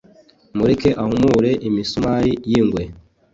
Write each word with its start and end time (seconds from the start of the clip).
Mureke 0.55 0.89
ahumure 1.01 1.51
imisumari 1.67 2.31
y'ingwe 2.49 2.83